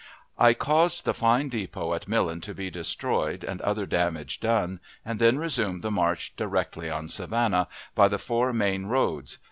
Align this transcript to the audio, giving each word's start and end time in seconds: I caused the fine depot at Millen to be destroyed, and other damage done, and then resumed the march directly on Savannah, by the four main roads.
I 0.39 0.55
caused 0.55 1.05
the 1.05 1.13
fine 1.13 1.49
depot 1.49 1.93
at 1.93 2.07
Millen 2.07 2.41
to 2.41 2.55
be 2.55 2.71
destroyed, 2.71 3.43
and 3.43 3.61
other 3.61 3.85
damage 3.85 4.39
done, 4.39 4.79
and 5.05 5.19
then 5.19 5.37
resumed 5.37 5.83
the 5.83 5.91
march 5.91 6.35
directly 6.35 6.89
on 6.89 7.07
Savannah, 7.07 7.67
by 7.93 8.07
the 8.07 8.17
four 8.17 8.51
main 8.51 8.87
roads. 8.87 9.37